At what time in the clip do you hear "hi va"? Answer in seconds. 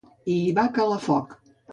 0.45-0.63